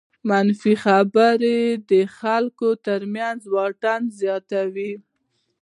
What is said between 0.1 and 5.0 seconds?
منفي خبرې د خلکو تر منځ واټن زیاتوي.